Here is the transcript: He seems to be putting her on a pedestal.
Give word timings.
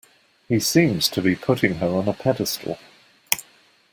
He 0.47 0.59
seems 0.59 1.07
to 1.09 1.21
be 1.21 1.35
putting 1.35 1.75
her 1.75 1.85
on 1.87 2.07
a 2.07 2.13
pedestal. 2.13 2.79